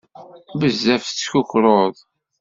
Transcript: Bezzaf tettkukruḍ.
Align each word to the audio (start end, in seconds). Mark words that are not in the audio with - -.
Bezzaf 0.59 1.03
tettkukruḍ. 1.03 1.95